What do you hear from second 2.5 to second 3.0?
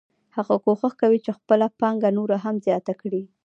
زیاته